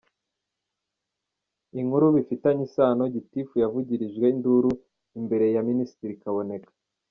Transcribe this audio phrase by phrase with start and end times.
[1.79, 4.71] Inkuru bifitanye isano:Gitifu yavugirijwe induru
[5.19, 6.71] imbere ya Minisitiri Kaboneka.